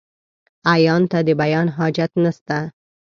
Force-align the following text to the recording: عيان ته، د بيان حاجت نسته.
عيان 0.71 1.01
ته، 1.11 1.19
د 1.27 1.29
بيان 1.41 1.67
حاجت 1.77 2.11
نسته. 2.23 2.57